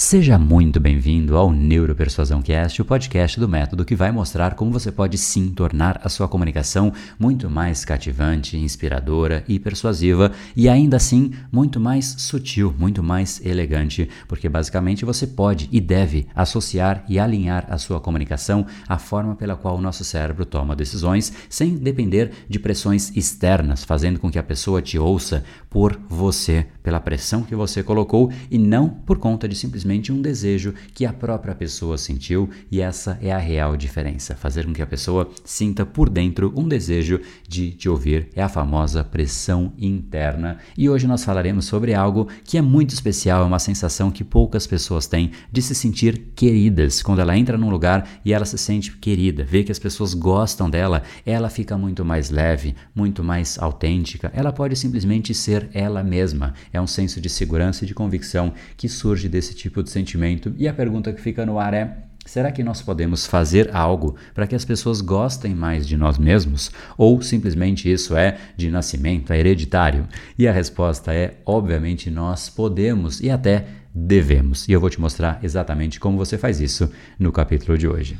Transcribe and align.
Seja 0.00 0.38
muito 0.38 0.78
bem-vindo 0.78 1.36
ao 1.36 1.50
Neuropersuasão 1.50 2.40
Cast, 2.40 2.80
o 2.80 2.84
podcast 2.84 3.40
do 3.40 3.48
método 3.48 3.84
que 3.84 3.96
vai 3.96 4.12
mostrar 4.12 4.54
como 4.54 4.70
você 4.70 4.92
pode 4.92 5.18
sim 5.18 5.48
tornar 5.48 6.00
a 6.04 6.08
sua 6.08 6.28
comunicação 6.28 6.92
muito 7.18 7.50
mais 7.50 7.84
cativante, 7.84 8.56
inspiradora 8.56 9.42
e 9.48 9.58
persuasiva 9.58 10.30
e 10.54 10.68
ainda 10.68 10.96
assim 10.96 11.32
muito 11.50 11.80
mais 11.80 12.14
sutil, 12.18 12.72
muito 12.78 13.02
mais 13.02 13.44
elegante, 13.44 14.08
porque 14.28 14.48
basicamente 14.48 15.04
você 15.04 15.26
pode 15.26 15.68
e 15.72 15.80
deve 15.80 16.28
associar 16.32 17.04
e 17.08 17.18
alinhar 17.18 17.66
a 17.68 17.76
sua 17.76 18.00
comunicação 18.00 18.64
à 18.86 18.98
forma 18.98 19.34
pela 19.34 19.56
qual 19.56 19.78
o 19.78 19.82
nosso 19.82 20.04
cérebro 20.04 20.46
toma 20.46 20.76
decisões, 20.76 21.32
sem 21.50 21.74
depender 21.74 22.30
de 22.48 22.60
pressões 22.60 23.10
externas, 23.16 23.82
fazendo 23.82 24.20
com 24.20 24.30
que 24.30 24.38
a 24.38 24.44
pessoa 24.44 24.80
te 24.80 24.96
ouça 24.96 25.42
por 25.68 26.00
você, 26.08 26.68
pela 26.84 27.00
pressão 27.00 27.42
que 27.42 27.56
você 27.56 27.82
colocou 27.82 28.30
e 28.48 28.56
não 28.56 28.88
por 28.88 29.18
conta 29.18 29.48
de 29.48 29.56
simplesmente 29.56 29.87
simplesmente 29.88 30.12
um 30.12 30.20
desejo 30.20 30.74
que 30.92 31.06
a 31.06 31.12
própria 31.12 31.54
pessoa 31.54 31.96
sentiu 31.96 32.50
e 32.70 32.80
essa 32.80 33.18
é 33.22 33.32
a 33.32 33.38
real 33.38 33.76
diferença. 33.76 34.34
Fazer 34.34 34.66
com 34.66 34.72
que 34.74 34.82
a 34.82 34.86
pessoa 34.86 35.30
sinta 35.44 35.86
por 35.86 36.10
dentro 36.10 36.52
um 36.54 36.68
desejo 36.68 37.20
de 37.48 37.70
te 37.70 37.88
ouvir 37.88 38.28
é 38.36 38.42
a 38.42 38.48
famosa 38.48 39.02
pressão 39.02 39.72
interna. 39.78 40.58
E 40.76 40.90
hoje 40.90 41.06
nós 41.06 41.24
falaremos 41.24 41.64
sobre 41.64 41.94
algo 41.94 42.28
que 42.44 42.58
é 42.58 42.62
muito 42.62 42.92
especial, 42.92 43.42
é 43.42 43.46
uma 43.46 43.58
sensação 43.58 44.10
que 44.10 44.22
poucas 44.22 44.66
pessoas 44.66 45.06
têm 45.06 45.30
de 45.50 45.62
se 45.62 45.74
sentir 45.74 46.32
queridas. 46.36 47.02
Quando 47.02 47.20
ela 47.20 47.36
entra 47.36 47.56
num 47.56 47.70
lugar 47.70 48.06
e 48.24 48.34
ela 48.34 48.44
se 48.44 48.58
sente 48.58 48.94
querida, 48.96 49.42
vê 49.42 49.64
que 49.64 49.72
as 49.72 49.78
pessoas 49.78 50.12
gostam 50.12 50.68
dela, 50.68 51.02
ela 51.24 51.48
fica 51.48 51.78
muito 51.78 52.04
mais 52.04 52.28
leve, 52.28 52.74
muito 52.94 53.24
mais 53.24 53.58
autêntica. 53.58 54.30
Ela 54.34 54.52
pode 54.52 54.76
simplesmente 54.76 55.32
ser 55.32 55.70
ela 55.72 56.02
mesma. 56.02 56.52
É 56.72 56.80
um 56.80 56.86
senso 56.86 57.20
de 57.20 57.30
segurança 57.30 57.84
e 57.84 57.86
de 57.86 57.94
convicção 57.94 58.52
que 58.76 58.88
surge 58.88 59.28
desse 59.28 59.54
tipo 59.54 59.77
tipo 59.78 59.82
de 59.82 59.90
sentimento. 59.90 60.54
E 60.58 60.66
a 60.68 60.72
pergunta 60.72 61.12
que 61.12 61.20
fica 61.20 61.46
no 61.46 61.58
ar 61.58 61.74
é: 61.74 61.96
será 62.26 62.50
que 62.50 62.62
nós 62.62 62.82
podemos 62.82 63.26
fazer 63.26 63.74
algo 63.74 64.16
para 64.34 64.46
que 64.46 64.54
as 64.54 64.64
pessoas 64.64 65.00
gostem 65.00 65.54
mais 65.54 65.86
de 65.86 65.96
nós 65.96 66.18
mesmos? 66.18 66.70
Ou 66.96 67.20
simplesmente 67.22 67.90
isso 67.90 68.16
é 68.16 68.38
de 68.56 68.70
nascimento, 68.70 69.32
é 69.32 69.38
hereditário? 69.38 70.06
E 70.38 70.46
a 70.46 70.52
resposta 70.52 71.12
é: 71.12 71.36
obviamente 71.46 72.10
nós 72.10 72.48
podemos 72.48 73.20
e 73.20 73.30
até 73.30 73.66
devemos. 73.94 74.68
E 74.68 74.72
eu 74.72 74.80
vou 74.80 74.90
te 74.90 75.00
mostrar 75.00 75.40
exatamente 75.42 75.98
como 75.98 76.18
você 76.18 76.36
faz 76.36 76.60
isso 76.60 76.90
no 77.18 77.32
capítulo 77.32 77.78
de 77.78 77.88
hoje. 77.88 78.18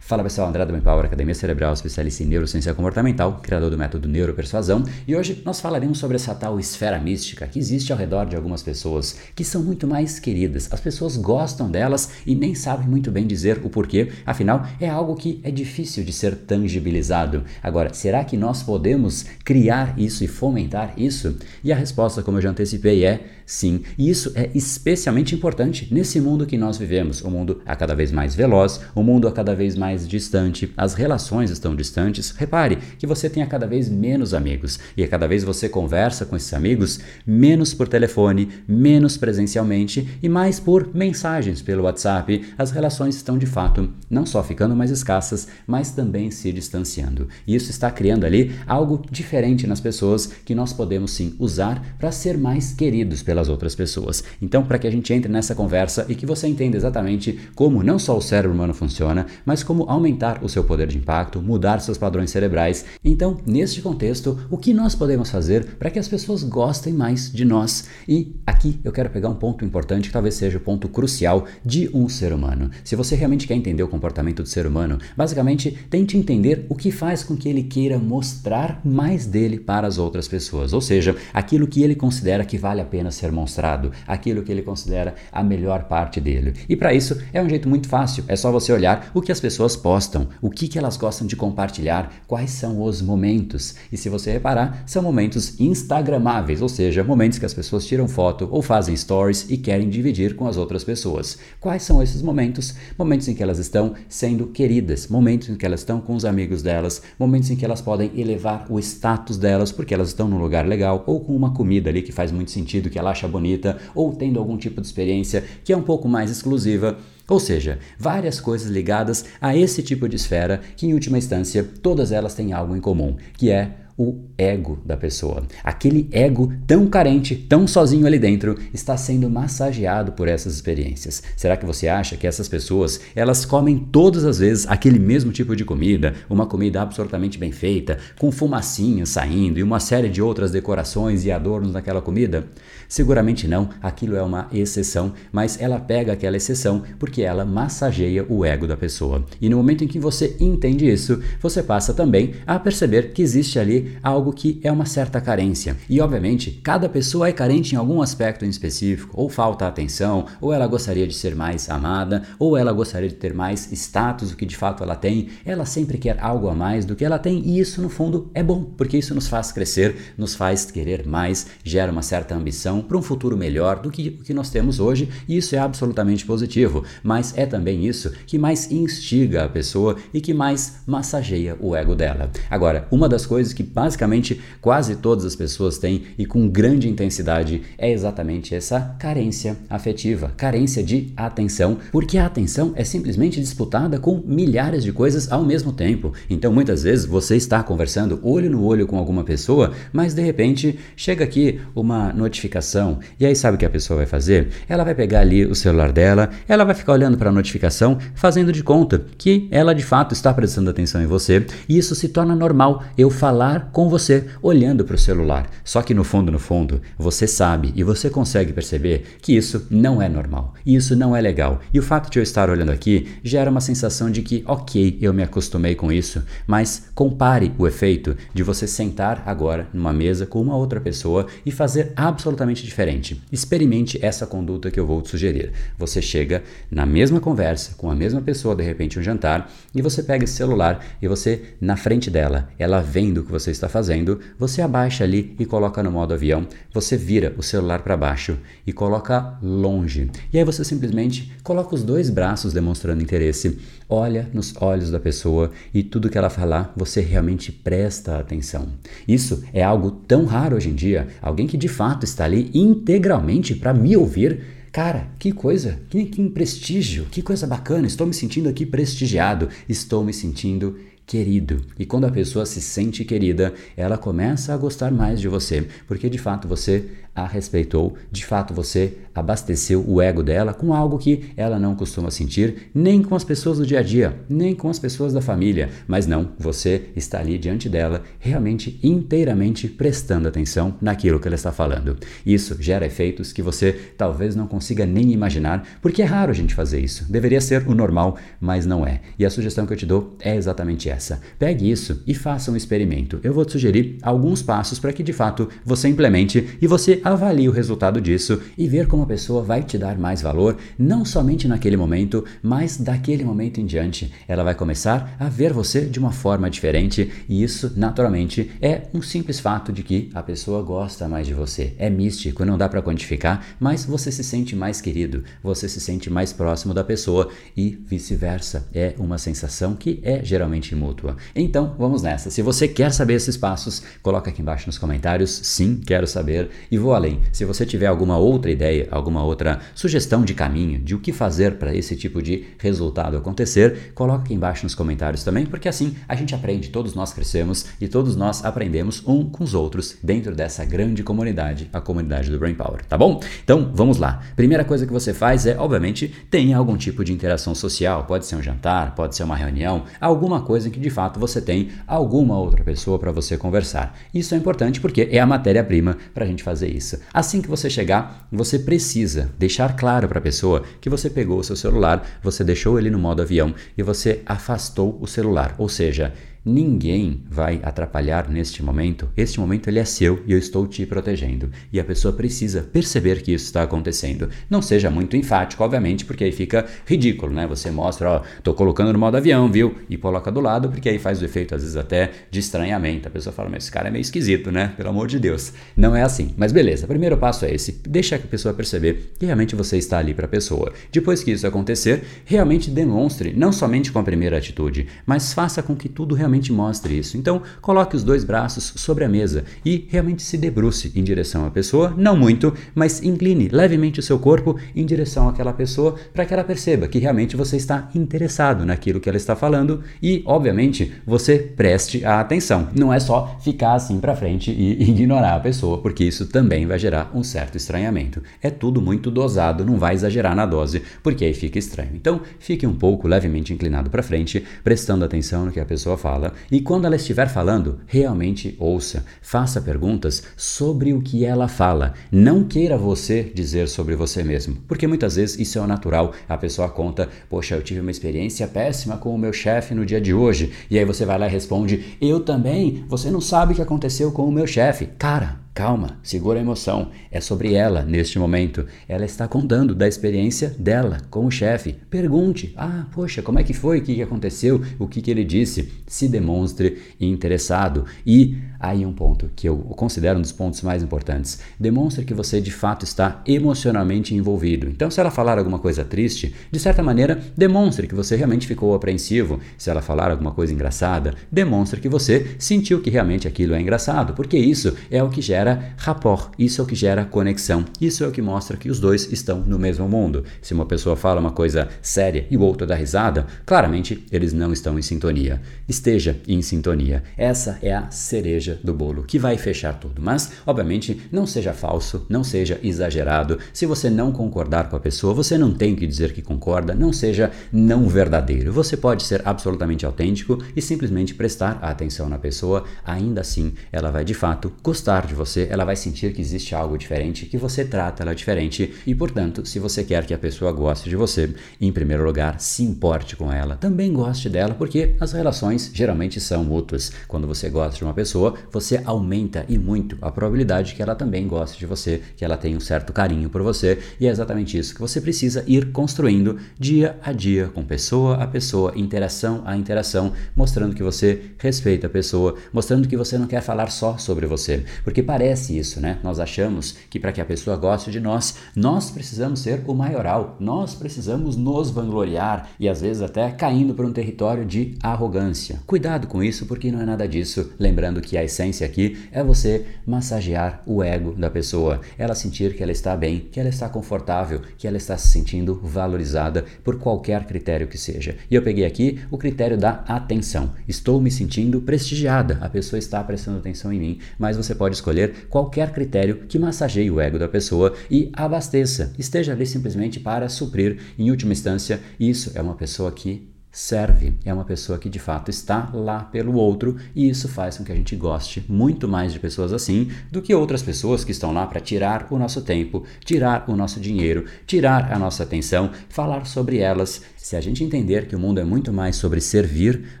Fala 0.14 0.22
pessoal, 0.22 0.48
André 0.48 0.64
do 0.64 0.76
Empower, 0.76 1.06
Academia 1.06 1.34
Cerebral, 1.34 1.72
especialista 1.72 2.22
em 2.22 2.26
neurociência 2.26 2.72
comportamental, 2.72 3.40
criador 3.42 3.68
do 3.68 3.76
método 3.76 4.08
neuropersuasão, 4.08 4.84
e 5.08 5.16
hoje 5.16 5.42
nós 5.44 5.60
falaremos 5.60 5.98
sobre 5.98 6.14
essa 6.14 6.32
tal 6.32 6.60
esfera 6.60 7.00
mística 7.00 7.48
que 7.48 7.58
existe 7.58 7.90
ao 7.90 7.98
redor 7.98 8.24
de 8.26 8.36
algumas 8.36 8.62
pessoas 8.62 9.16
que 9.34 9.42
são 9.42 9.60
muito 9.60 9.88
mais 9.88 10.20
queridas. 10.20 10.72
As 10.72 10.78
pessoas 10.80 11.16
gostam 11.16 11.68
delas 11.68 12.10
e 12.24 12.36
nem 12.36 12.54
sabem 12.54 12.86
muito 12.86 13.10
bem 13.10 13.26
dizer 13.26 13.60
o 13.64 13.68
porquê, 13.68 14.12
afinal 14.24 14.64
é 14.78 14.88
algo 14.88 15.16
que 15.16 15.40
é 15.42 15.50
difícil 15.50 16.04
de 16.04 16.12
ser 16.12 16.36
tangibilizado. 16.36 17.42
Agora, 17.60 17.92
será 17.92 18.22
que 18.22 18.36
nós 18.36 18.62
podemos 18.62 19.24
criar 19.44 19.98
isso 19.98 20.22
e 20.22 20.28
fomentar 20.28 20.94
isso? 20.96 21.36
E 21.64 21.72
a 21.72 21.76
resposta, 21.76 22.22
como 22.22 22.38
eu 22.38 22.42
já 22.42 22.50
antecipei, 22.50 23.04
é 23.04 23.24
sim. 23.44 23.82
E 23.98 24.08
isso 24.08 24.30
é 24.36 24.48
especialmente 24.54 25.34
importante 25.34 25.92
nesse 25.92 26.20
mundo 26.20 26.46
que 26.46 26.56
nós 26.56 26.78
vivemos, 26.78 27.24
um 27.24 27.30
mundo 27.30 27.60
a 27.66 27.74
cada 27.74 27.96
vez 27.96 28.12
mais 28.12 28.32
veloz, 28.32 28.80
um 28.94 29.02
mundo 29.02 29.26
a 29.26 29.32
cada 29.32 29.56
vez 29.56 29.74
mais 29.74 30.03
distante, 30.08 30.72
as 30.76 30.94
relações 30.94 31.50
estão 31.50 31.74
distantes. 31.74 32.30
Repare 32.30 32.78
que 32.98 33.06
você 33.06 33.28
tenha 33.28 33.46
cada 33.46 33.66
vez 33.66 33.88
menos 33.88 34.34
amigos 34.34 34.78
e 34.96 35.02
a 35.02 35.08
cada 35.08 35.26
vez 35.26 35.44
você 35.44 35.68
conversa 35.68 36.24
com 36.24 36.36
esses 36.36 36.52
amigos 36.52 37.00
menos 37.26 37.74
por 37.74 37.88
telefone, 37.88 38.48
menos 38.66 39.16
presencialmente 39.16 40.18
e 40.22 40.28
mais 40.28 40.60
por 40.60 40.94
mensagens 40.94 41.62
pelo 41.62 41.84
WhatsApp. 41.84 42.44
As 42.56 42.70
relações 42.70 43.16
estão 43.16 43.38
de 43.38 43.46
fato 43.46 43.90
não 44.10 44.26
só 44.26 44.42
ficando 44.42 44.76
mais 44.76 44.90
escassas, 44.90 45.48
mas 45.66 45.90
também 45.90 46.30
se 46.30 46.52
distanciando. 46.52 47.28
E 47.46 47.54
isso 47.54 47.70
está 47.70 47.90
criando 47.90 48.24
ali 48.24 48.54
algo 48.66 49.02
diferente 49.10 49.66
nas 49.66 49.80
pessoas 49.80 50.26
que 50.26 50.54
nós 50.54 50.72
podemos 50.72 51.12
sim 51.12 51.34
usar 51.38 51.96
para 51.98 52.12
ser 52.12 52.38
mais 52.38 52.72
queridos 52.72 53.22
pelas 53.22 53.48
outras 53.48 53.74
pessoas. 53.74 54.24
Então, 54.40 54.64
para 54.64 54.78
que 54.78 54.86
a 54.86 54.90
gente 54.90 55.12
entre 55.12 55.30
nessa 55.30 55.54
conversa 55.54 56.06
e 56.08 56.14
que 56.14 56.26
você 56.26 56.46
entenda 56.46 56.76
exatamente 56.76 57.38
como 57.54 57.82
não 57.82 57.98
só 57.98 58.16
o 58.16 58.22
cérebro 58.22 58.54
humano 58.54 58.74
funciona, 58.74 59.26
mas 59.44 59.62
como 59.62 59.83
aumentar 59.88 60.42
o 60.42 60.48
seu 60.48 60.64
poder 60.64 60.88
de 60.88 60.98
impacto, 60.98 61.40
mudar 61.40 61.80
seus 61.80 61.98
padrões 61.98 62.30
cerebrais. 62.30 62.84
Então, 63.04 63.38
neste 63.46 63.82
contexto, 63.82 64.38
o 64.50 64.58
que 64.58 64.74
nós 64.74 64.94
podemos 64.94 65.30
fazer 65.30 65.76
para 65.76 65.90
que 65.90 65.98
as 65.98 66.08
pessoas 66.08 66.42
gostem 66.42 66.92
mais 66.92 67.30
de 67.32 67.44
nós? 67.44 67.88
E 68.08 68.34
aqui 68.46 68.78
eu 68.84 68.92
quero 68.92 69.10
pegar 69.10 69.28
um 69.28 69.34
ponto 69.34 69.64
importante 69.64 70.08
que 70.08 70.12
talvez 70.12 70.34
seja 70.34 70.58
o 70.58 70.60
ponto 70.60 70.88
crucial 70.88 71.46
de 71.64 71.90
um 71.94 72.08
ser 72.08 72.32
humano. 72.32 72.70
Se 72.82 72.96
você 72.96 73.14
realmente 73.14 73.46
quer 73.46 73.54
entender 73.54 73.82
o 73.82 73.88
comportamento 73.88 74.42
do 74.42 74.48
ser 74.48 74.66
humano, 74.66 74.98
basicamente 75.16 75.70
tente 75.90 76.16
entender 76.16 76.66
o 76.68 76.74
que 76.74 76.90
faz 76.90 77.22
com 77.22 77.36
que 77.36 77.48
ele 77.48 77.64
queira 77.64 77.98
mostrar 77.98 78.80
mais 78.84 79.26
dele 79.26 79.58
para 79.58 79.86
as 79.86 79.98
outras 79.98 80.28
pessoas, 80.28 80.72
ou 80.72 80.80
seja, 80.80 81.16
aquilo 81.32 81.66
que 81.66 81.82
ele 81.82 81.94
considera 81.94 82.44
que 82.44 82.58
vale 82.58 82.80
a 82.80 82.84
pena 82.84 83.10
ser 83.10 83.32
mostrado, 83.32 83.92
aquilo 84.06 84.42
que 84.42 84.52
ele 84.52 84.62
considera 84.62 85.14
a 85.32 85.42
melhor 85.42 85.84
parte 85.84 86.20
dele. 86.20 86.54
E 86.68 86.76
para 86.76 86.92
isso 86.94 87.18
é 87.32 87.42
um 87.42 87.48
jeito 87.48 87.68
muito 87.68 87.88
fácil, 87.88 88.24
é 88.28 88.36
só 88.36 88.50
você 88.50 88.72
olhar 88.72 89.10
o 89.14 89.20
que 89.20 89.32
as 89.32 89.40
pessoas 89.40 89.73
pessoas 89.74 89.76
postam, 89.76 90.28
o 90.40 90.50
que, 90.50 90.68
que 90.68 90.78
elas 90.78 90.96
gostam 90.96 91.26
de 91.26 91.36
compartilhar, 91.36 92.12
quais 92.26 92.50
são 92.50 92.82
os 92.82 93.00
momentos. 93.02 93.74
E 93.92 93.96
se 93.96 94.08
você 94.08 94.32
reparar, 94.32 94.82
são 94.86 95.02
momentos 95.02 95.58
instagramáveis, 95.60 96.62
ou 96.62 96.68
seja, 96.68 97.04
momentos 97.04 97.38
que 97.38 97.46
as 97.46 97.54
pessoas 97.54 97.86
tiram 97.86 98.08
foto 98.08 98.48
ou 98.50 98.62
fazem 98.62 98.96
stories 98.96 99.46
e 99.50 99.56
querem 99.56 99.88
dividir 99.88 100.36
com 100.36 100.46
as 100.46 100.56
outras 100.56 100.84
pessoas. 100.84 101.38
Quais 101.60 101.82
são 101.82 102.02
esses 102.02 102.22
momentos? 102.22 102.74
Momentos 102.98 103.28
em 103.28 103.34
que 103.34 103.42
elas 103.42 103.58
estão 103.58 103.94
sendo 104.08 104.46
queridas, 104.48 105.08
momentos 105.08 105.48
em 105.48 105.56
que 105.56 105.66
elas 105.66 105.80
estão 105.80 106.00
com 106.00 106.14
os 106.14 106.24
amigos 106.24 106.62
delas, 106.62 107.02
momentos 107.18 107.50
em 107.50 107.56
que 107.56 107.64
elas 107.64 107.80
podem 107.80 108.10
elevar 108.16 108.66
o 108.70 108.78
status 108.78 109.36
delas 109.36 109.72
porque 109.72 109.94
elas 109.94 110.08
estão 110.08 110.28
num 110.28 110.38
lugar 110.38 110.66
legal 110.66 111.04
ou 111.06 111.20
com 111.20 111.34
uma 111.34 111.52
comida 111.52 111.90
ali 111.90 112.02
que 112.02 112.12
faz 112.12 112.30
muito 112.32 112.50
sentido, 112.50 112.90
que 112.90 112.98
ela 112.98 113.10
acha 113.10 113.28
bonita, 113.28 113.78
ou 113.94 114.14
tendo 114.14 114.38
algum 114.38 114.56
tipo 114.56 114.80
de 114.80 114.86
experiência 114.86 115.44
que 115.64 115.72
é 115.72 115.76
um 115.76 115.82
pouco 115.82 116.08
mais 116.08 116.30
exclusiva. 116.30 116.96
Ou 117.28 117.40
seja, 117.40 117.78
várias 117.98 118.38
coisas 118.38 118.70
ligadas 118.70 119.24
a 119.40 119.56
esse 119.56 119.82
tipo 119.82 120.08
de 120.08 120.16
esfera 120.16 120.60
que, 120.76 120.86
em 120.86 120.92
última 120.92 121.18
instância, 121.18 121.64
todas 121.82 122.12
elas 122.12 122.34
têm 122.34 122.52
algo 122.52 122.76
em 122.76 122.80
comum, 122.80 123.16
que 123.36 123.50
é 123.50 123.83
o 123.96 124.24
ego 124.36 124.78
da 124.84 124.96
pessoa. 124.96 125.44
Aquele 125.62 126.08
ego 126.10 126.52
tão 126.66 126.86
carente, 126.86 127.36
tão 127.36 127.66
sozinho 127.66 128.06
ali 128.06 128.18
dentro, 128.18 128.58
está 128.72 128.96
sendo 128.96 129.30
massageado 129.30 130.12
por 130.12 130.26
essas 130.26 130.54
experiências. 130.54 131.22
Será 131.36 131.56
que 131.56 131.66
você 131.66 131.86
acha 131.86 132.16
que 132.16 132.26
essas 132.26 132.48
pessoas, 132.48 133.00
elas 133.14 133.44
comem 133.44 133.78
todas 133.78 134.24
as 134.24 134.38
vezes 134.38 134.66
aquele 134.66 134.98
mesmo 134.98 135.30
tipo 135.30 135.54
de 135.54 135.64
comida, 135.64 136.14
uma 136.28 136.46
comida 136.46 136.82
absolutamente 136.82 137.38
bem 137.38 137.52
feita, 137.52 137.98
com 138.18 138.32
fumacinha 138.32 139.06
saindo 139.06 139.58
e 139.58 139.62
uma 139.62 139.78
série 139.78 140.08
de 140.08 140.20
outras 140.20 140.50
decorações 140.50 141.24
e 141.24 141.30
adornos 141.30 141.72
naquela 141.72 142.02
comida? 142.02 142.46
Seguramente 142.88 143.46
não, 143.46 143.70
aquilo 143.82 144.16
é 144.16 144.22
uma 144.22 144.48
exceção, 144.52 145.12
mas 145.32 145.60
ela 145.60 145.78
pega 145.78 146.12
aquela 146.12 146.36
exceção 146.36 146.82
porque 146.98 147.22
ela 147.22 147.44
massageia 147.44 148.26
o 148.28 148.44
ego 148.44 148.66
da 148.66 148.76
pessoa. 148.76 149.24
E 149.40 149.48
no 149.48 149.56
momento 149.56 149.84
em 149.84 149.88
que 149.88 149.98
você 149.98 150.36
entende 150.40 150.90
isso, 150.90 151.20
você 151.40 151.62
passa 151.62 151.94
também 151.94 152.34
a 152.46 152.58
perceber 152.58 153.12
que 153.12 153.22
existe 153.22 153.58
ali 153.58 153.83
algo 154.02 154.32
que 154.32 154.60
é 154.62 154.70
uma 154.70 154.86
certa 154.86 155.20
carência. 155.20 155.76
E 155.88 156.00
obviamente, 156.00 156.60
cada 156.62 156.88
pessoa 156.88 157.28
é 157.28 157.32
carente 157.32 157.74
em 157.74 157.78
algum 157.78 158.02
aspecto 158.02 158.44
em 158.44 158.48
específico, 158.48 159.10
ou 159.14 159.28
falta 159.28 159.66
atenção, 159.66 160.26
ou 160.40 160.52
ela 160.52 160.66
gostaria 160.66 161.06
de 161.06 161.14
ser 161.14 161.34
mais 161.34 161.68
amada, 161.68 162.22
ou 162.38 162.56
ela 162.56 162.72
gostaria 162.72 163.08
de 163.08 163.14
ter 163.14 163.34
mais 163.34 163.70
status 163.72 164.30
do 164.30 164.36
que 164.36 164.46
de 164.46 164.56
fato 164.56 164.82
ela 164.82 164.96
tem. 164.96 165.28
Ela 165.44 165.64
sempre 165.64 165.98
quer 165.98 166.18
algo 166.20 166.48
a 166.48 166.54
mais 166.54 166.84
do 166.84 166.96
que 166.96 167.04
ela 167.04 167.18
tem, 167.18 167.40
e 167.44 167.58
isso 167.58 167.80
no 167.80 167.88
fundo 167.88 168.30
é 168.34 168.42
bom, 168.42 168.64
porque 168.76 168.98
isso 168.98 169.14
nos 169.14 169.28
faz 169.28 169.52
crescer, 169.52 170.14
nos 170.16 170.34
faz 170.34 170.70
querer 170.70 171.06
mais, 171.06 171.46
gera 171.62 171.90
uma 171.90 172.02
certa 172.02 172.34
ambição 172.34 172.82
para 172.82 172.96
um 172.96 173.02
futuro 173.02 173.36
melhor 173.36 173.80
do 173.80 173.90
que 173.90 174.18
o 174.20 174.24
que 174.24 174.34
nós 174.34 174.50
temos 174.50 174.80
hoje, 174.80 175.08
e 175.28 175.36
isso 175.36 175.54
é 175.54 175.58
absolutamente 175.58 176.24
positivo. 176.24 176.84
Mas 177.02 177.36
é 177.36 177.46
também 177.46 177.86
isso 177.86 178.12
que 178.26 178.38
mais 178.38 178.70
instiga 178.70 179.44
a 179.44 179.48
pessoa 179.48 179.96
e 180.12 180.20
que 180.20 180.34
mais 180.34 180.82
massageia 180.86 181.56
o 181.60 181.74
ego 181.74 181.94
dela. 181.94 182.30
Agora, 182.50 182.86
uma 182.90 183.08
das 183.08 183.26
coisas 183.26 183.52
que 183.52 183.62
basicamente 183.74 184.40
quase 184.60 184.96
todas 184.96 185.24
as 185.24 185.34
pessoas 185.34 185.78
têm 185.78 186.04
e 186.16 186.24
com 186.24 186.48
grande 186.48 186.88
intensidade 186.88 187.62
é 187.76 187.90
exatamente 187.90 188.54
essa 188.54 188.94
carência 188.98 189.56
afetiva, 189.68 190.32
carência 190.36 190.82
de 190.82 191.12
atenção, 191.16 191.78
porque 191.90 192.16
a 192.16 192.26
atenção 192.26 192.72
é 192.76 192.84
simplesmente 192.84 193.40
disputada 193.40 193.98
com 193.98 194.22
milhares 194.24 194.84
de 194.84 194.92
coisas 194.92 195.30
ao 195.30 195.44
mesmo 195.44 195.72
tempo. 195.72 196.12
Então 196.30 196.52
muitas 196.52 196.84
vezes 196.84 197.04
você 197.04 197.36
está 197.36 197.62
conversando 197.62 198.20
olho 198.22 198.50
no 198.50 198.64
olho 198.64 198.86
com 198.86 198.96
alguma 198.96 199.24
pessoa, 199.24 199.72
mas 199.92 200.14
de 200.14 200.22
repente 200.22 200.78
chega 200.96 201.24
aqui 201.24 201.60
uma 201.74 202.12
notificação 202.12 203.00
e 203.18 203.26
aí 203.26 203.34
sabe 203.34 203.56
o 203.56 203.58
que 203.58 203.66
a 203.66 203.70
pessoa 203.70 203.98
vai 203.98 204.06
fazer? 204.06 204.48
Ela 204.68 204.84
vai 204.84 204.94
pegar 204.94 205.20
ali 205.20 205.44
o 205.44 205.54
celular 205.54 205.90
dela, 205.90 206.30
ela 206.48 206.64
vai 206.64 206.74
ficar 206.74 206.92
olhando 206.92 207.18
para 207.18 207.30
a 207.30 207.32
notificação, 207.32 207.98
fazendo 208.14 208.52
de 208.52 208.62
conta 208.62 209.04
que 209.18 209.48
ela 209.50 209.74
de 209.74 209.82
fato 209.82 210.12
está 210.12 210.32
prestando 210.32 210.70
atenção 210.70 211.02
em 211.02 211.06
você, 211.06 211.46
e 211.68 211.78
isso 211.78 211.94
se 211.94 212.08
torna 212.08 212.34
normal. 212.34 212.82
Eu 212.96 213.10
falar 213.10 213.63
com 213.72 213.88
você, 213.88 214.26
olhando 214.42 214.84
para 214.84 214.96
o 214.96 214.98
celular. 214.98 215.48
Só 215.64 215.82
que 215.82 215.94
no 215.94 216.04
fundo, 216.04 216.30
no 216.30 216.38
fundo, 216.38 216.80
você 216.98 217.26
sabe 217.26 217.72
e 217.74 217.82
você 217.82 218.10
consegue 218.10 218.52
perceber 218.52 219.18
que 219.20 219.36
isso 219.36 219.66
não 219.70 220.00
é 220.00 220.08
normal, 220.08 220.54
isso 220.64 220.96
não 220.96 221.14
é 221.16 221.20
legal. 221.20 221.60
E 221.72 221.78
o 221.78 221.82
fato 221.82 222.10
de 222.10 222.18
eu 222.18 222.22
estar 222.22 222.50
olhando 222.50 222.70
aqui 222.70 223.08
gera 223.22 223.50
uma 223.50 223.60
sensação 223.60 224.10
de 224.10 224.22
que, 224.22 224.44
ok, 224.46 224.98
eu 225.00 225.12
me 225.12 225.22
acostumei 225.22 225.74
com 225.74 225.92
isso, 225.92 226.22
mas 226.46 226.90
compare 226.94 227.52
o 227.58 227.66
efeito 227.66 228.16
de 228.32 228.42
você 228.42 228.66
sentar 228.66 229.22
agora 229.26 229.68
numa 229.72 229.92
mesa 229.92 230.26
com 230.26 230.40
uma 230.40 230.56
outra 230.56 230.80
pessoa 230.80 231.26
e 231.44 231.50
fazer 231.50 231.92
absolutamente 231.96 232.64
diferente. 232.64 233.20
Experimente 233.30 233.98
essa 234.04 234.26
conduta 234.26 234.70
que 234.70 234.78
eu 234.78 234.86
vou 234.86 235.00
te 235.02 235.10
sugerir. 235.10 235.52
Você 235.78 236.02
chega 236.02 236.42
na 236.70 236.84
mesma 236.86 237.20
conversa 237.20 237.74
com 237.76 237.90
a 237.90 237.94
mesma 237.94 238.20
pessoa, 238.20 238.54
de 238.54 238.62
repente 238.62 238.98
um 238.98 239.02
jantar, 239.02 239.50
e 239.74 239.82
você 239.82 240.02
pega 240.02 240.24
esse 240.24 240.34
celular 240.34 240.84
e 241.00 241.08
você 241.08 241.54
na 241.60 241.76
frente 241.76 242.10
dela, 242.10 242.48
ela 242.58 242.80
vendo 242.80 243.18
o 243.18 243.24
que 243.24 243.32
você 243.32 243.50
está 243.54 243.68
fazendo, 243.68 244.20
você 244.38 244.60
abaixa 244.60 245.04
ali 245.04 245.34
e 245.38 245.46
coloca 245.46 245.82
no 245.82 245.90
modo 245.90 246.12
avião, 246.12 246.46
você 246.72 246.96
vira 246.96 247.34
o 247.38 247.42
celular 247.42 247.82
para 247.82 247.96
baixo 247.96 248.36
e 248.66 248.72
coloca 248.72 249.38
longe. 249.42 250.10
E 250.32 250.38
aí 250.38 250.44
você 250.44 250.64
simplesmente 250.64 251.32
coloca 251.42 251.74
os 251.74 251.82
dois 251.82 252.10
braços 252.10 252.52
demonstrando 252.52 253.02
interesse, 253.02 253.58
olha 253.88 254.28
nos 254.32 254.54
olhos 254.60 254.90
da 254.90 255.00
pessoa 255.00 255.50
e 255.72 255.82
tudo 255.82 256.10
que 256.10 256.18
ela 256.18 256.30
falar, 256.30 256.72
você 256.76 257.00
realmente 257.00 257.50
presta 257.50 258.18
atenção. 258.18 258.68
Isso 259.08 259.42
é 259.52 259.62
algo 259.62 259.90
tão 259.90 260.24
raro 260.24 260.56
hoje 260.56 260.68
em 260.68 260.74
dia, 260.74 261.08
alguém 261.22 261.46
que 261.46 261.56
de 261.56 261.68
fato 261.68 262.04
está 262.04 262.24
ali 262.24 262.50
integralmente 262.52 263.54
para 263.54 263.72
me 263.72 263.96
ouvir 263.96 264.40
Cara, 264.74 265.06
que 265.20 265.30
coisa, 265.30 265.78
que, 265.88 266.04
que 266.04 266.28
prestígio, 266.30 267.04
que 267.04 267.22
coisa 267.22 267.46
bacana, 267.46 267.86
estou 267.86 268.08
me 268.08 268.12
sentindo 268.12 268.48
aqui 268.48 268.66
prestigiado, 268.66 269.48
estou 269.68 270.02
me 270.02 270.12
sentindo 270.12 270.76
querido. 271.06 271.60
E 271.78 271.84
quando 271.84 272.04
a 272.04 272.10
pessoa 272.10 272.46
se 272.46 272.60
sente 272.60 273.04
querida, 273.04 273.54
ela 273.76 273.98
começa 273.98 274.52
a 274.52 274.56
gostar 274.56 274.90
mais 274.90 275.20
de 275.20 275.28
você, 275.28 275.66
porque 275.86 276.08
de 276.08 276.18
fato 276.18 276.48
você 276.48 276.90
a 277.14 277.26
respeitou, 277.26 277.94
de 278.10 278.24
fato 278.24 278.52
você 278.52 278.98
abasteceu 279.14 279.84
o 279.86 280.02
ego 280.02 280.22
dela 280.22 280.52
com 280.52 280.74
algo 280.74 280.98
que 280.98 281.30
ela 281.36 281.58
não 281.58 281.74
costuma 281.74 282.10
sentir, 282.10 282.70
nem 282.74 283.02
com 283.02 283.14
as 283.14 283.22
pessoas 283.22 283.58
do 283.58 283.66
dia 283.66 283.78
a 283.78 283.82
dia, 283.82 284.16
nem 284.28 284.54
com 284.54 284.68
as 284.68 284.78
pessoas 284.78 285.12
da 285.12 285.20
família, 285.20 285.70
mas 285.86 286.06
não, 286.06 286.30
você 286.38 286.86
está 286.96 287.20
ali 287.20 287.38
diante 287.38 287.68
dela, 287.68 288.02
realmente 288.18 288.80
inteiramente 288.82 289.68
prestando 289.68 290.26
atenção 290.26 290.74
naquilo 290.80 291.20
que 291.20 291.28
ela 291.28 291.36
está 291.36 291.52
falando. 291.52 291.96
Isso 292.26 292.60
gera 292.60 292.86
efeitos 292.86 293.32
que 293.32 293.42
você 293.42 293.72
talvez 293.96 294.34
não 294.34 294.46
consiga 294.46 294.84
nem 294.84 295.12
imaginar, 295.12 295.66
porque 295.80 296.02
é 296.02 296.04
raro 296.04 296.32
a 296.32 296.34
gente 296.34 296.54
fazer 296.54 296.80
isso. 296.80 297.10
Deveria 297.10 297.40
ser 297.40 297.66
o 297.68 297.74
normal, 297.74 298.16
mas 298.40 298.66
não 298.66 298.86
é. 298.86 299.00
E 299.18 299.24
a 299.24 299.30
sugestão 299.30 299.66
que 299.66 299.72
eu 299.72 299.76
te 299.76 299.86
dou 299.86 300.16
é 300.20 300.34
exatamente 300.34 300.88
essa. 300.88 301.20
Pegue 301.38 301.70
isso 301.70 302.02
e 302.06 302.14
faça 302.14 302.50
um 302.50 302.56
experimento. 302.56 303.20
Eu 303.22 303.32
vou 303.32 303.44
te 303.44 303.52
sugerir 303.52 303.98
alguns 304.02 304.42
passos 304.42 304.78
para 304.78 304.92
que 304.92 305.02
de 305.02 305.12
fato 305.12 305.48
você 305.64 305.88
implemente 305.88 306.58
e 306.60 306.66
você 306.66 307.00
avalie 307.04 307.48
o 307.48 307.52
resultado 307.52 308.00
disso 308.00 308.40
e 308.56 308.66
ver 308.66 308.88
como 308.88 309.02
a 309.02 309.06
pessoa 309.06 309.42
vai 309.42 309.62
te 309.62 309.76
dar 309.76 309.98
mais 309.98 310.22
valor, 310.22 310.56
não 310.78 311.04
somente 311.04 311.46
naquele 311.46 311.76
momento, 311.76 312.24
mas 312.42 312.78
daquele 312.78 313.24
momento 313.24 313.60
em 313.60 313.66
diante. 313.66 314.10
Ela 314.26 314.42
vai 314.42 314.54
começar 314.54 315.14
a 315.20 315.28
ver 315.28 315.52
você 315.52 315.82
de 315.82 315.98
uma 315.98 316.10
forma 316.10 316.48
diferente 316.48 317.12
e 317.28 317.42
isso, 317.42 317.72
naturalmente, 317.76 318.50
é 318.60 318.82
um 318.94 319.02
simples 319.02 319.38
fato 319.38 319.72
de 319.72 319.82
que 319.82 320.10
a 320.14 320.22
pessoa 320.22 320.62
gosta 320.62 321.06
mais 321.06 321.26
de 321.26 321.34
você. 321.34 321.74
É 321.78 321.90
místico, 321.90 322.44
não 322.44 322.56
dá 322.56 322.68
para 322.68 322.82
quantificar, 322.82 323.44
mas 323.60 323.84
você 323.84 324.10
se 324.10 324.24
sente 324.24 324.56
mais 324.56 324.80
querido, 324.80 325.22
você 325.42 325.68
se 325.68 325.80
sente 325.80 326.08
mais 326.08 326.32
próximo 326.32 326.72
da 326.72 326.82
pessoa 326.82 327.28
e 327.56 327.78
vice-versa. 327.86 328.68
É 328.74 328.94
uma 328.98 329.18
sensação 329.18 329.74
que 329.74 330.00
é 330.02 330.24
geralmente 330.24 330.74
mútua. 330.74 331.16
Então, 331.34 331.74
vamos 331.78 332.02
nessa. 332.02 332.30
Se 332.30 332.40
você 332.42 332.66
quer 332.66 332.92
saber 332.92 333.14
esses 333.14 333.36
passos, 333.36 333.82
coloca 334.02 334.30
aqui 334.30 334.40
embaixo 334.40 334.66
nos 334.66 334.78
comentários. 334.78 335.30
Sim, 335.30 335.80
quero 335.84 336.06
saber 336.06 336.50
e 336.70 336.78
além. 336.94 337.20
Se 337.32 337.44
você 337.44 337.64
tiver 337.64 337.86
alguma 337.86 338.18
outra 338.18 338.50
ideia, 338.50 338.88
alguma 338.90 339.22
outra 339.22 339.60
sugestão 339.74 340.24
de 340.24 340.34
caminho, 340.34 340.78
de 340.78 340.94
o 340.94 340.98
que 340.98 341.12
fazer 341.12 341.54
para 341.54 341.74
esse 341.74 341.94
tipo 341.96 342.22
de 342.22 342.44
resultado 342.58 343.16
acontecer, 343.16 343.92
coloque 343.94 344.24
aqui 344.24 344.34
embaixo 344.34 344.64
nos 344.64 344.74
comentários 344.74 345.22
também, 345.22 345.46
porque 345.46 345.68
assim 345.68 345.94
a 346.08 346.14
gente 346.14 346.34
aprende, 346.34 346.70
todos 346.70 346.94
nós 346.94 347.12
crescemos 347.12 347.66
e 347.80 347.86
todos 347.86 348.16
nós 348.16 348.44
aprendemos 348.44 349.06
um 349.06 349.24
com 349.28 349.44
os 349.44 349.54
outros 349.54 349.96
dentro 350.02 350.34
dessa 350.34 350.64
grande 350.64 351.02
comunidade, 351.02 351.68
a 351.72 351.80
comunidade 351.80 352.30
do 352.30 352.38
Brain 352.38 352.54
Power, 352.54 352.84
tá 352.84 352.96
bom? 352.96 353.20
Então, 353.42 353.70
vamos 353.72 353.98
lá. 353.98 354.22
Primeira 354.34 354.64
coisa 354.64 354.86
que 354.86 354.92
você 354.92 355.12
faz 355.12 355.46
é, 355.46 355.56
obviamente, 355.58 356.12
tenha 356.30 356.56
algum 356.56 356.76
tipo 356.76 357.04
de 357.04 357.12
interação 357.12 357.54
social, 357.54 358.04
pode 358.04 358.26
ser 358.26 358.36
um 358.36 358.42
jantar, 358.42 358.94
pode 358.94 359.14
ser 359.14 359.22
uma 359.22 359.36
reunião, 359.36 359.84
alguma 360.00 360.40
coisa 360.40 360.68
em 360.68 360.70
que 360.70 360.80
de 360.80 360.90
fato 360.90 361.20
você 361.20 361.40
tem 361.40 361.68
alguma 361.86 362.38
outra 362.38 362.64
pessoa 362.64 362.98
para 362.98 363.12
você 363.12 363.36
conversar. 363.36 363.96
Isso 364.12 364.34
é 364.34 364.38
importante 364.38 364.80
porque 364.80 365.08
é 365.10 365.20
a 365.20 365.26
matéria-prima 365.26 365.98
para 366.12 366.24
a 366.24 366.26
gente 366.26 366.42
fazer 366.42 366.68
isso 366.68 366.83
Assim 367.12 367.40
que 367.40 367.48
você 367.48 367.70
chegar, 367.70 368.28
você 368.30 368.58
precisa 368.58 369.30
deixar 369.38 369.76
claro 369.76 370.08
para 370.08 370.18
a 370.18 370.22
pessoa 370.22 370.62
que 370.80 370.90
você 370.90 371.08
pegou 371.08 371.38
o 371.38 371.44
seu 371.44 371.56
celular, 371.56 372.06
você 372.22 372.44
deixou 372.44 372.78
ele 372.78 372.90
no 372.90 372.98
modo 372.98 373.22
avião 373.22 373.54
e 373.76 373.82
você 373.82 374.22
afastou 374.26 374.98
o 375.00 375.06
celular. 375.06 375.54
Ou 375.58 375.68
seja, 375.68 376.12
Ninguém 376.44 377.22
vai 377.30 377.58
atrapalhar 377.62 378.28
neste 378.28 378.62
momento. 378.62 379.08
Este 379.16 379.40
momento 379.40 379.68
ele 379.68 379.78
é 379.78 379.84
seu 379.84 380.22
e 380.26 380.32
eu 380.32 380.38
estou 380.38 380.66
te 380.66 380.84
protegendo. 380.84 381.50
E 381.72 381.80
a 381.80 381.84
pessoa 381.84 382.12
precisa 382.12 382.60
perceber 382.60 383.22
que 383.22 383.32
isso 383.32 383.46
está 383.46 383.62
acontecendo. 383.62 384.28
Não 384.50 384.60
seja 384.60 384.90
muito 384.90 385.16
enfático, 385.16 385.64
obviamente, 385.64 386.04
porque 386.04 386.22
aí 386.22 386.32
fica 386.32 386.66
ridículo, 386.84 387.32
né? 387.32 387.46
Você 387.46 387.70
mostra, 387.70 388.10
ó, 388.10 388.22
tô 388.42 388.52
colocando 388.52 388.92
no 388.92 388.98
modo 388.98 389.16
avião, 389.16 389.50
viu? 389.50 389.74
E 389.88 389.96
coloca 389.96 390.30
do 390.30 390.38
lado, 390.38 390.68
porque 390.68 390.90
aí 390.90 390.98
faz 390.98 391.22
o 391.22 391.24
efeito 391.24 391.54
às 391.54 391.62
vezes 391.62 391.76
até 391.78 392.10
de 392.30 392.40
estranhamento. 392.40 393.08
A 393.08 393.10
pessoa 393.10 393.32
fala, 393.32 393.48
mas 393.48 393.64
esse 393.64 393.72
cara 393.72 393.88
é 393.88 393.90
meio 393.90 394.02
esquisito, 394.02 394.52
né? 394.52 394.74
Pelo 394.76 394.90
amor 394.90 395.08
de 395.08 395.18
Deus. 395.18 395.54
Não 395.74 395.96
é 395.96 396.02
assim. 396.02 396.34
Mas 396.36 396.52
beleza, 396.52 396.86
primeiro 396.86 397.16
passo 397.16 397.46
é 397.46 397.54
esse. 397.54 397.80
Deixa 397.88 398.16
a 398.16 398.18
pessoa 398.18 398.52
perceber 398.52 399.14
que 399.18 399.24
realmente 399.24 399.56
você 399.56 399.78
está 399.78 399.96
ali 399.96 400.12
para 400.12 400.26
a 400.26 400.28
pessoa. 400.28 400.74
Depois 400.92 401.24
que 401.24 401.32
isso 401.32 401.46
acontecer, 401.46 402.04
realmente 402.26 402.70
demonstre, 402.70 403.32
não 403.32 403.50
somente 403.50 403.90
com 403.90 403.98
a 403.98 404.02
primeira 404.02 404.36
atitude, 404.36 404.88
mas 405.06 405.32
faça 405.32 405.62
com 405.62 405.74
que 405.74 405.88
tudo 405.88 406.14
realmente 406.14 406.33
realmente 406.34 406.52
mostre 406.52 406.98
isso. 406.98 407.16
Então, 407.16 407.42
coloque 407.60 407.94
os 407.96 408.02
dois 408.02 408.24
braços 408.24 408.74
sobre 408.76 409.04
a 409.04 409.08
mesa 409.08 409.44
e 409.64 409.86
realmente 409.88 410.22
se 410.22 410.36
debruce 410.36 410.92
em 410.94 411.02
direção 411.02 411.46
à 411.46 411.50
pessoa, 411.50 411.94
não 411.96 412.16
muito, 412.16 412.52
mas 412.74 413.02
incline 413.02 413.48
levemente 413.48 414.00
o 414.00 414.02
seu 414.02 414.18
corpo 414.18 414.58
em 414.74 414.84
direção 414.84 415.28
àquela 415.28 415.52
pessoa 415.52 415.94
para 416.12 416.24
que 416.24 416.34
ela 416.34 416.44
perceba 416.44 416.88
que 416.88 416.98
realmente 416.98 417.36
você 417.36 417.56
está 417.56 417.88
interessado 417.94 418.66
naquilo 418.66 419.00
que 419.00 419.08
ela 419.08 419.16
está 419.16 419.36
falando 419.36 419.82
e, 420.02 420.22
obviamente, 420.26 420.92
você 421.06 421.38
preste 421.38 422.04
a 422.04 422.20
atenção. 422.20 422.68
Não 422.74 422.92
é 422.92 422.98
só 422.98 423.36
ficar 423.40 423.74
assim 423.74 424.00
para 424.00 424.16
frente 424.16 424.50
e 424.50 424.82
ignorar 424.90 425.36
a 425.36 425.40
pessoa, 425.40 425.78
porque 425.78 426.04
isso 426.04 426.26
também 426.26 426.66
vai 426.66 426.78
gerar 426.78 427.10
um 427.14 427.22
certo 427.22 427.56
estranhamento. 427.56 428.22
É 428.42 428.50
tudo 428.50 428.80
muito 428.80 429.10
dosado, 429.10 429.64
não 429.64 429.78
vai 429.78 429.94
exagerar 429.94 430.34
na 430.34 430.46
dose, 430.46 430.82
porque 431.02 431.24
aí 431.24 431.34
fica 431.34 431.58
estranho. 431.58 431.90
Então, 431.94 432.20
fique 432.38 432.66
um 432.66 432.74
pouco 432.74 433.06
levemente 433.06 433.52
inclinado 433.52 433.90
para 433.90 434.02
frente, 434.02 434.44
prestando 434.62 435.04
atenção 435.04 435.44
no 435.46 435.52
que 435.52 435.60
a 435.60 435.64
pessoa 435.64 435.96
fala 435.96 436.23
fala 436.24 436.32
e 436.50 436.60
quando 436.60 436.86
ela 436.86 436.96
estiver 436.96 437.28
falando, 437.28 437.80
realmente 437.86 438.56
ouça, 438.58 439.04
faça 439.20 439.60
perguntas 439.60 440.22
sobre 440.36 440.92
o 440.92 441.02
que 441.02 441.24
ela 441.24 441.48
fala. 441.48 441.94
Não 442.10 442.44
queira 442.44 442.78
você 442.78 443.22
dizer 443.22 443.68
sobre 443.68 443.94
você 443.94 444.22
mesmo, 444.22 444.56
porque 444.66 444.86
muitas 444.86 445.16
vezes 445.16 445.38
isso 445.38 445.58
é 445.58 445.66
natural. 445.66 446.12
A 446.28 446.38
pessoa 446.38 446.68
conta: 446.68 447.08
Poxa, 447.28 447.56
eu 447.56 447.62
tive 447.62 447.80
uma 447.80 447.90
experiência 447.90 448.46
péssima 448.46 448.96
com 448.96 449.14
o 449.14 449.18
meu 449.18 449.32
chefe 449.32 449.74
no 449.74 449.84
dia 449.84 450.00
de 450.00 450.14
hoje. 450.14 450.52
E 450.70 450.78
aí 450.78 450.84
você 450.84 451.04
vai 451.04 451.18
lá 451.18 451.26
e 451.26 451.30
responde: 451.30 451.96
Eu 452.00 452.20
também. 452.20 452.84
Você 452.88 453.10
não 453.10 453.20
sabe 453.20 453.52
o 453.52 453.56
que 453.56 453.62
aconteceu 453.62 454.12
com 454.12 454.26
o 454.26 454.32
meu 454.32 454.46
chefe. 454.46 454.86
Cara, 454.98 455.43
Calma, 455.54 456.00
segura 456.02 456.40
a 456.40 456.42
emoção. 456.42 456.90
É 457.12 457.20
sobre 457.20 457.54
ela 457.54 457.82
neste 457.82 458.18
momento. 458.18 458.66
Ela 458.88 459.04
está 459.04 459.28
contando 459.28 459.72
da 459.72 459.86
experiência 459.86 460.52
dela 460.58 460.98
com 461.08 461.26
o 461.26 461.30
chefe. 461.30 461.76
Pergunte: 461.88 462.52
Ah, 462.56 462.86
poxa, 462.92 463.22
como 463.22 463.38
é 463.38 463.44
que 463.44 463.54
foi? 463.54 463.78
O 463.78 463.82
que 463.82 464.02
aconteceu? 464.02 464.60
O 464.80 464.88
que 464.88 465.08
ele 465.08 465.22
disse? 465.22 465.72
Se 465.86 466.08
demonstre 466.08 466.82
interessado. 467.00 467.84
E 468.04 468.36
aí 468.58 468.84
um 468.84 468.92
ponto 468.92 469.30
que 469.36 469.48
eu 469.48 469.56
considero 469.56 470.18
um 470.18 470.22
dos 470.22 470.32
pontos 470.32 470.60
mais 470.62 470.82
importantes: 470.82 471.38
demonstre 471.58 472.04
que 472.04 472.14
você 472.14 472.40
de 472.40 472.50
fato 472.50 472.84
está 472.84 473.22
emocionalmente 473.24 474.12
envolvido. 474.12 474.66
Então, 474.66 474.90
se 474.90 474.98
ela 474.98 475.10
falar 475.12 475.38
alguma 475.38 475.60
coisa 475.60 475.84
triste, 475.84 476.34
de 476.50 476.58
certa 476.58 476.82
maneira, 476.82 477.22
demonstre 477.36 477.86
que 477.86 477.94
você 477.94 478.16
realmente 478.16 478.48
ficou 478.48 478.74
apreensivo. 478.74 479.38
Se 479.56 479.70
ela 479.70 479.80
falar 479.80 480.10
alguma 480.10 480.32
coisa 480.32 480.52
engraçada, 480.52 481.14
demonstre 481.30 481.80
que 481.80 481.88
você 481.88 482.34
sentiu 482.40 482.82
que 482.82 482.90
realmente 482.90 483.28
aquilo 483.28 483.54
é 483.54 483.60
engraçado, 483.60 484.14
porque 484.14 484.36
isso 484.36 484.76
é 484.90 485.00
o 485.00 485.08
que 485.08 485.22
gera 485.22 485.43
gera 485.44 485.74
rapport, 485.76 486.30
isso 486.38 486.60
é 486.60 486.64
o 486.64 486.66
que 486.66 486.74
gera 486.74 487.04
conexão, 487.04 487.66
isso 487.78 488.02
é 488.02 488.08
o 488.08 488.10
que 488.10 488.22
mostra 488.22 488.56
que 488.56 488.70
os 488.70 488.80
dois 488.80 489.12
estão 489.12 489.40
no 489.40 489.58
mesmo 489.58 489.86
mundo. 489.86 490.24
Se 490.40 490.54
uma 490.54 490.64
pessoa 490.64 490.96
fala 490.96 491.20
uma 491.20 491.32
coisa 491.32 491.68
séria 491.82 492.26
e 492.30 492.36
o 492.36 492.40
outro 492.40 492.66
dá 492.66 492.74
risada, 492.74 493.26
claramente 493.44 494.06
eles 494.10 494.32
não 494.32 494.52
estão 494.52 494.78
em 494.78 494.82
sintonia. 494.82 495.42
Esteja 495.68 496.16
em 496.26 496.40
sintonia. 496.40 497.02
Essa 497.16 497.58
é 497.60 497.74
a 497.74 497.90
cereja 497.90 498.58
do 498.64 498.72
bolo 498.72 499.02
que 499.02 499.18
vai 499.18 499.36
fechar 499.36 499.74
tudo. 499.74 500.00
Mas, 500.00 500.32
obviamente, 500.46 501.02
não 501.12 501.26
seja 501.26 501.52
falso, 501.52 502.06
não 502.08 502.24
seja 502.24 502.58
exagerado. 502.62 503.38
Se 503.52 503.66
você 503.66 503.90
não 503.90 504.12
concordar 504.12 504.70
com 504.70 504.76
a 504.76 504.80
pessoa, 504.80 505.12
você 505.12 505.36
não 505.36 505.52
tem 505.52 505.76
que 505.76 505.86
dizer 505.86 506.12
que 506.12 506.22
concorda, 506.22 506.74
não 506.74 506.92
seja 506.92 507.30
não 507.52 507.86
verdadeiro. 507.86 508.50
Você 508.52 508.76
pode 508.76 509.02
ser 509.02 509.20
absolutamente 509.26 509.84
autêntico 509.84 510.42
e 510.56 510.62
simplesmente 510.62 511.14
prestar 511.14 511.58
atenção 511.60 512.08
na 512.08 512.18
pessoa, 512.18 512.64
ainda 512.84 513.20
assim 513.20 513.52
ela 513.70 513.90
vai 513.90 514.04
de 514.04 514.14
fato 514.14 514.50
gostar 514.62 515.06
de 515.06 515.14
você, 515.14 515.33
ela 515.42 515.64
vai 515.64 515.76
sentir 515.76 516.12
que 516.12 516.20
existe 516.20 516.54
algo 516.54 516.76
diferente, 516.78 517.26
que 517.26 517.36
você 517.36 517.64
trata 517.64 518.02
ela 518.02 518.14
diferente. 518.14 518.74
E, 518.86 518.94
portanto, 518.94 519.46
se 519.46 519.58
você 519.58 519.84
quer 519.84 520.06
que 520.06 520.14
a 520.14 520.18
pessoa 520.18 520.52
goste 520.52 520.88
de 520.88 520.96
você, 520.96 521.34
em 521.60 521.72
primeiro 521.72 522.04
lugar, 522.04 522.40
se 522.40 522.62
importe 522.62 523.16
com 523.16 523.32
ela, 523.32 523.56
também 523.56 523.92
goste 523.92 524.28
dela, 524.28 524.54
porque 524.54 524.94
as 525.00 525.12
relações 525.12 525.70
geralmente 525.72 526.20
são 526.20 526.44
mútuas. 526.44 526.92
Quando 527.06 527.26
você 527.26 527.48
gosta 527.48 527.78
de 527.78 527.84
uma 527.84 527.94
pessoa, 527.94 528.34
você 528.50 528.80
aumenta 528.84 529.44
e 529.48 529.58
muito 529.58 529.96
a 530.00 530.10
probabilidade 530.10 530.74
que 530.74 530.82
ela 530.82 530.94
também 530.94 531.26
goste 531.26 531.58
de 531.58 531.66
você, 531.66 532.00
que 532.16 532.24
ela 532.24 532.36
tenha 532.36 532.56
um 532.56 532.60
certo 532.60 532.92
carinho 532.92 533.28
por 533.28 533.42
você, 533.42 533.78
e 534.00 534.06
é 534.06 534.10
exatamente 534.10 534.58
isso 534.58 534.74
que 534.74 534.80
você 534.80 535.00
precisa 535.00 535.44
ir 535.46 535.72
construindo 535.72 536.38
dia 536.58 536.98
a 537.02 537.12
dia, 537.12 537.48
com 537.48 537.64
pessoa 537.64 538.16
a 538.16 538.26
pessoa, 538.26 538.72
interação 538.76 539.42
a 539.44 539.56
interação, 539.56 540.12
mostrando 540.34 540.74
que 540.74 540.82
você 540.82 541.22
respeita 541.38 541.86
a 541.86 541.90
pessoa, 541.90 542.36
mostrando 542.52 542.88
que 542.88 542.96
você 542.96 543.18
não 543.18 543.26
quer 543.26 543.40
falar 543.40 543.70
só 543.70 543.96
sobre 543.98 544.26
você, 544.26 544.64
porque 544.82 545.02
parece 545.02 545.23
isso, 545.32 545.80
né? 545.80 545.98
Nós 546.02 546.20
achamos 546.20 546.76
que 546.90 547.00
para 547.00 547.12
que 547.12 547.20
a 547.20 547.24
pessoa 547.24 547.56
goste 547.56 547.90
de 547.90 548.00
nós, 548.00 548.36
nós 548.54 548.90
precisamos 548.90 549.40
ser 549.40 549.62
o 549.66 549.74
maioral, 549.74 550.36
nós 550.38 550.74
precisamos 550.74 551.36
nos 551.36 551.70
vangloriar 551.70 552.50
e 552.60 552.68
às 552.68 552.80
vezes 552.80 553.02
até 553.02 553.30
caindo 553.30 553.74
para 553.74 553.86
um 553.86 553.92
território 553.92 554.44
de 554.44 554.74
arrogância. 554.82 555.60
Cuidado 555.66 556.06
com 556.06 556.22
isso, 556.22 556.46
porque 556.46 556.70
não 556.70 556.80
é 556.80 556.84
nada 556.84 557.08
disso. 557.08 557.52
Lembrando 557.58 558.00
que 558.00 558.16
a 558.16 558.24
essência 558.24 558.66
aqui 558.66 558.98
é 559.10 559.22
você 559.22 559.64
massagear 559.86 560.62
o 560.66 560.82
ego 560.82 561.12
da 561.12 561.30
pessoa, 561.30 561.80
ela 561.96 562.14
sentir 562.14 562.54
que 562.54 562.62
ela 562.62 562.72
está 562.72 562.96
bem, 562.96 563.20
que 563.32 563.40
ela 563.40 563.48
está 563.48 563.68
confortável, 563.68 564.42
que 564.58 564.66
ela 564.66 564.76
está 564.76 564.98
se 564.98 565.08
sentindo 565.08 565.58
valorizada 565.62 566.44
por 566.62 566.78
qualquer 566.78 567.24
critério 567.24 567.66
que 567.66 567.78
seja. 567.78 568.16
E 568.30 568.34
eu 568.34 568.42
peguei 568.42 568.64
aqui 568.64 569.00
o 569.10 569.16
critério 569.16 569.56
da 569.56 569.84
atenção. 569.86 570.50
Estou 570.68 571.00
me 571.00 571.10
sentindo 571.10 571.60
prestigiada, 571.60 572.38
a 572.40 572.48
pessoa 572.48 572.78
está 572.78 573.02
prestando 573.02 573.38
atenção 573.38 573.72
em 573.72 573.78
mim, 573.78 573.98
mas 574.18 574.36
você 574.36 574.54
pode 574.54 574.74
escolher 574.74 575.13
qualquer 575.28 575.72
critério 575.72 576.24
que 576.28 576.38
massageie 576.38 576.90
o 576.90 577.00
ego 577.00 577.18
da 577.18 577.28
pessoa 577.28 577.74
e 577.90 578.10
abasteça. 578.12 578.92
Esteja 578.98 579.32
ali 579.32 579.46
simplesmente 579.46 580.00
para 580.00 580.28
suprir, 580.28 580.78
em 580.98 581.10
última 581.10 581.32
instância, 581.32 581.80
isso 581.98 582.32
é 582.34 582.42
uma 582.42 582.54
pessoa 582.54 582.90
que 582.92 583.34
serve, 583.54 584.14
é 584.24 584.34
uma 584.34 584.44
pessoa 584.44 584.80
que 584.80 584.90
de 584.90 584.98
fato 584.98 585.30
está 585.30 585.70
lá 585.72 586.00
pelo 586.00 586.34
outro 586.34 586.76
e 586.92 587.08
isso 587.08 587.28
faz 587.28 587.56
com 587.56 587.62
que 587.62 587.70
a 587.70 587.76
gente 587.76 587.94
goste 587.94 588.44
muito 588.48 588.88
mais 588.88 589.12
de 589.12 589.20
pessoas 589.20 589.52
assim 589.52 589.92
do 590.10 590.20
que 590.20 590.34
outras 590.34 590.60
pessoas 590.60 591.04
que 591.04 591.12
estão 591.12 591.32
lá 591.32 591.46
para 591.46 591.60
tirar 591.60 592.08
o 592.10 592.18
nosso 592.18 592.42
tempo, 592.42 592.84
tirar 593.04 593.44
o 593.48 593.54
nosso 593.54 593.78
dinheiro, 593.78 594.24
tirar 594.44 594.92
a 594.92 594.98
nossa 594.98 595.22
atenção, 595.22 595.70
falar 595.88 596.26
sobre 596.26 596.58
elas. 596.58 597.02
Se 597.16 597.36
a 597.36 597.40
gente 597.40 597.62
entender 597.62 598.08
que 598.08 598.16
o 598.16 598.18
mundo 598.18 598.40
é 598.40 598.44
muito 598.44 598.72
mais 598.72 598.96
sobre 598.96 599.20
servir 599.20 600.00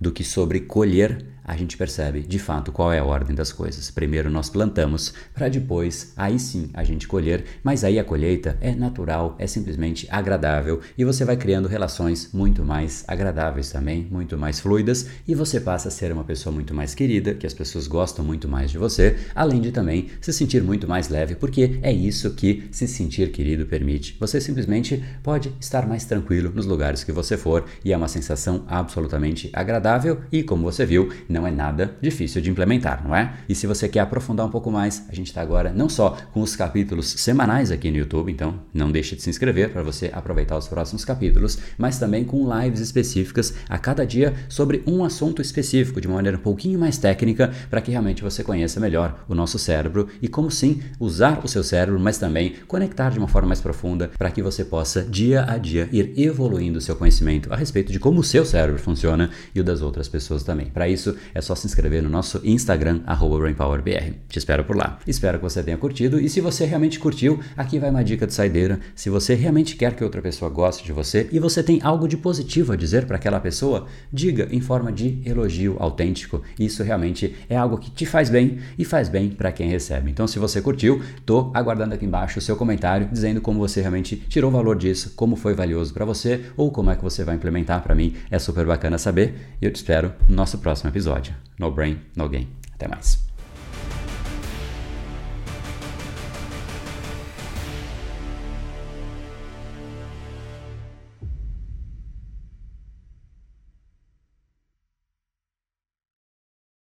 do 0.00 0.12
que 0.12 0.22
sobre 0.22 0.60
colher, 0.60 1.29
a 1.50 1.56
gente 1.56 1.76
percebe 1.76 2.20
de 2.20 2.38
fato 2.38 2.70
qual 2.70 2.92
é 2.92 3.00
a 3.00 3.04
ordem 3.04 3.34
das 3.34 3.50
coisas. 3.50 3.90
Primeiro 3.90 4.30
nós 4.30 4.48
plantamos, 4.48 5.12
para 5.34 5.48
depois, 5.48 6.12
aí 6.16 6.38
sim, 6.38 6.70
a 6.72 6.84
gente 6.84 7.08
colher, 7.08 7.44
mas 7.64 7.82
aí 7.82 7.98
a 7.98 8.04
colheita 8.04 8.56
é 8.60 8.72
natural, 8.72 9.34
é 9.36 9.48
simplesmente 9.48 10.06
agradável 10.12 10.80
e 10.96 11.04
você 11.04 11.24
vai 11.24 11.36
criando 11.36 11.66
relações 11.66 12.30
muito 12.32 12.64
mais 12.64 13.02
agradáveis 13.08 13.68
também, 13.68 14.06
muito 14.08 14.38
mais 14.38 14.60
fluidas 14.60 15.08
e 15.26 15.34
você 15.34 15.58
passa 15.58 15.88
a 15.88 15.90
ser 15.90 16.12
uma 16.12 16.22
pessoa 16.22 16.54
muito 16.54 16.72
mais 16.72 16.94
querida, 16.94 17.34
que 17.34 17.48
as 17.48 17.52
pessoas 17.52 17.88
gostam 17.88 18.24
muito 18.24 18.46
mais 18.46 18.70
de 18.70 18.78
você, 18.78 19.16
além 19.34 19.60
de 19.60 19.72
também 19.72 20.08
se 20.20 20.32
sentir 20.32 20.62
muito 20.62 20.86
mais 20.86 21.08
leve, 21.08 21.34
porque 21.34 21.80
é 21.82 21.90
isso 21.90 22.30
que 22.30 22.68
se 22.70 22.86
sentir 22.86 23.32
querido 23.32 23.66
permite. 23.66 24.16
Você 24.20 24.40
simplesmente 24.40 25.02
pode 25.20 25.52
estar 25.60 25.84
mais 25.84 26.04
tranquilo 26.04 26.52
nos 26.54 26.66
lugares 26.66 27.02
que 27.02 27.10
você 27.10 27.36
for 27.36 27.64
e 27.84 27.92
é 27.92 27.96
uma 27.96 28.06
sensação 28.06 28.64
absolutamente 28.68 29.50
agradável 29.52 30.20
e, 30.30 30.44
como 30.44 30.62
você 30.62 30.86
viu, 30.86 31.12
não 31.28 31.39
não 31.40 31.46
é 31.46 31.50
nada 31.50 31.96
difícil 32.02 32.42
de 32.42 32.50
implementar, 32.50 33.02
não 33.02 33.16
é? 33.16 33.32
E 33.48 33.54
se 33.54 33.66
você 33.66 33.88
quer 33.88 34.00
aprofundar 34.00 34.46
um 34.46 34.50
pouco 34.50 34.70
mais, 34.70 35.06
a 35.08 35.14
gente 35.14 35.28
está 35.28 35.40
agora 35.40 35.72
não 35.72 35.88
só 35.88 36.16
com 36.32 36.42
os 36.42 36.54
capítulos 36.54 37.08
semanais 37.12 37.70
aqui 37.70 37.90
no 37.90 37.96
YouTube, 37.96 38.30
então 38.30 38.60
não 38.74 38.92
deixe 38.92 39.16
de 39.16 39.22
se 39.22 39.30
inscrever 39.30 39.70
para 39.70 39.82
você 39.82 40.10
aproveitar 40.12 40.58
os 40.58 40.68
próximos 40.68 41.04
capítulos, 41.04 41.58
mas 41.78 41.98
também 41.98 42.24
com 42.24 42.46
lives 42.60 42.80
específicas 42.80 43.54
a 43.68 43.78
cada 43.78 44.06
dia 44.06 44.34
sobre 44.48 44.82
um 44.86 45.02
assunto 45.02 45.40
específico, 45.40 46.00
de 46.00 46.06
uma 46.06 46.16
maneira 46.16 46.36
um 46.36 46.40
pouquinho 46.40 46.78
mais 46.78 46.98
técnica, 46.98 47.50
para 47.70 47.80
que 47.80 47.90
realmente 47.90 48.22
você 48.22 48.44
conheça 48.44 48.78
melhor 48.78 49.24
o 49.28 49.34
nosso 49.34 49.58
cérebro 49.58 50.08
e 50.20 50.28
como 50.28 50.50
sim 50.50 50.82
usar 50.98 51.40
o 51.42 51.48
seu 51.48 51.64
cérebro, 51.64 51.98
mas 51.98 52.18
também 52.18 52.54
conectar 52.68 53.10
de 53.10 53.18
uma 53.18 53.28
forma 53.28 53.48
mais 53.48 53.60
profunda 53.60 54.10
para 54.18 54.30
que 54.30 54.42
você 54.42 54.64
possa 54.64 55.02
dia 55.02 55.44
a 55.48 55.56
dia 55.56 55.88
ir 55.90 56.12
evoluindo 56.16 56.78
o 56.78 56.82
seu 56.82 56.94
conhecimento 56.94 57.52
a 57.52 57.56
respeito 57.56 57.90
de 57.90 57.98
como 57.98 58.20
o 58.20 58.24
seu 58.24 58.44
cérebro 58.44 58.78
funciona 58.78 59.30
e 59.54 59.60
o 59.60 59.64
das 59.64 59.80
outras 59.80 60.06
pessoas 60.06 60.42
também. 60.42 60.66
Para 60.66 60.88
isso, 60.88 61.16
é 61.34 61.40
só 61.40 61.54
se 61.54 61.66
inscrever 61.66 62.02
no 62.02 62.08
nosso 62.08 62.40
Instagram, 62.44 63.00
BrainPowerBR. 63.06 64.14
Te 64.28 64.38
espero 64.38 64.64
por 64.64 64.76
lá. 64.76 64.98
Espero 65.06 65.38
que 65.38 65.44
você 65.44 65.62
tenha 65.62 65.76
curtido 65.76 66.20
e 66.20 66.28
se 66.28 66.40
você 66.40 66.64
realmente 66.64 66.98
curtiu, 66.98 67.40
aqui 67.56 67.78
vai 67.78 67.90
uma 67.90 68.04
dica 68.04 68.26
de 68.26 68.34
saideira. 68.34 68.80
Se 68.94 69.10
você 69.10 69.34
realmente 69.34 69.76
quer 69.76 69.94
que 69.94 70.04
outra 70.04 70.22
pessoa 70.22 70.50
goste 70.50 70.84
de 70.84 70.92
você 70.92 71.28
e 71.32 71.38
você 71.38 71.62
tem 71.62 71.80
algo 71.82 72.06
de 72.08 72.16
positivo 72.16 72.72
a 72.72 72.76
dizer 72.76 73.06
para 73.06 73.16
aquela 73.16 73.40
pessoa, 73.40 73.86
diga 74.12 74.48
em 74.50 74.60
forma 74.60 74.92
de 74.92 75.20
elogio 75.24 75.76
autêntico. 75.78 76.42
Isso 76.58 76.82
realmente 76.82 77.34
é 77.48 77.56
algo 77.56 77.78
que 77.78 77.90
te 77.90 78.06
faz 78.06 78.30
bem 78.30 78.58
e 78.78 78.84
faz 78.84 79.08
bem 79.08 79.30
para 79.30 79.52
quem 79.52 79.68
recebe. 79.68 80.10
Então, 80.10 80.26
se 80.26 80.38
você 80.38 80.60
curtiu, 80.60 81.02
tô 81.24 81.50
aguardando 81.54 81.94
aqui 81.94 82.04
embaixo 82.04 82.38
o 82.38 82.42
seu 82.42 82.56
comentário 82.56 83.08
dizendo 83.10 83.40
como 83.40 83.58
você 83.58 83.80
realmente 83.80 84.16
tirou 84.16 84.50
valor 84.50 84.76
disso, 84.76 85.12
como 85.16 85.36
foi 85.36 85.54
valioso 85.54 85.92
para 85.92 86.04
você 86.04 86.44
ou 86.56 86.70
como 86.70 86.90
é 86.90 86.96
que 86.96 87.02
você 87.02 87.24
vai 87.24 87.34
implementar 87.34 87.82
para 87.82 87.94
mim. 87.94 88.14
É 88.30 88.38
super 88.38 88.66
bacana 88.66 88.98
saber 88.98 89.34
e 89.60 89.66
eu 89.66 89.72
te 89.72 89.76
espero 89.76 90.12
no 90.28 90.36
nosso 90.36 90.58
próximo 90.58 90.88
episódio. 91.10 91.34
No 91.58 91.70
Brain, 91.70 92.00
No 92.16 92.28
Game. 92.28 92.48
Até 92.74 92.86
mais. 92.88 93.29